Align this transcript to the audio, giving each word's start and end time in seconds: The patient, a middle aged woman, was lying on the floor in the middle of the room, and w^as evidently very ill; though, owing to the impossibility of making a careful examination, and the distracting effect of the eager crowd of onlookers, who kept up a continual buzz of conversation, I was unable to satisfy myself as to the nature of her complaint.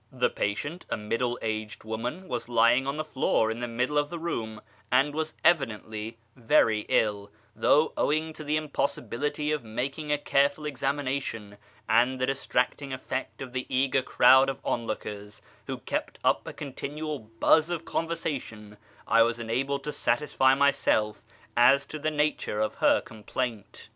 The 0.11 0.31
patient, 0.31 0.83
a 0.89 0.97
middle 0.97 1.37
aged 1.43 1.83
woman, 1.83 2.27
was 2.27 2.49
lying 2.49 2.87
on 2.87 2.97
the 2.97 3.05
floor 3.05 3.51
in 3.51 3.59
the 3.59 3.67
middle 3.67 3.99
of 3.99 4.09
the 4.09 4.17
room, 4.17 4.59
and 4.91 5.13
w^as 5.13 5.33
evidently 5.43 6.15
very 6.35 6.87
ill; 6.89 7.29
though, 7.55 7.93
owing 7.95 8.33
to 8.33 8.43
the 8.43 8.57
impossibility 8.57 9.51
of 9.51 9.63
making 9.63 10.11
a 10.11 10.17
careful 10.17 10.65
examination, 10.65 11.55
and 11.87 12.19
the 12.19 12.25
distracting 12.25 12.91
effect 12.91 13.43
of 13.43 13.53
the 13.53 13.67
eager 13.69 14.01
crowd 14.01 14.49
of 14.49 14.59
onlookers, 14.65 15.43
who 15.67 15.77
kept 15.77 16.17
up 16.23 16.47
a 16.47 16.51
continual 16.53 17.19
buzz 17.19 17.69
of 17.69 17.85
conversation, 17.85 18.77
I 19.07 19.21
was 19.21 19.37
unable 19.37 19.77
to 19.77 19.91
satisfy 19.93 20.55
myself 20.55 21.23
as 21.55 21.85
to 21.85 21.99
the 21.99 22.09
nature 22.09 22.59
of 22.59 22.73
her 22.81 23.01
complaint. 23.01 23.87